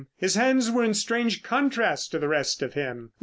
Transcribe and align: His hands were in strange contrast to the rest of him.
His 0.17 0.33
hands 0.33 0.71
were 0.71 0.83
in 0.83 0.95
strange 0.95 1.43
contrast 1.43 2.09
to 2.09 2.17
the 2.17 2.27
rest 2.27 2.63
of 2.63 2.73
him. 2.73 3.11